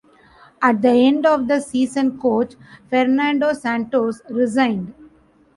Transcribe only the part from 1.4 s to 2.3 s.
the season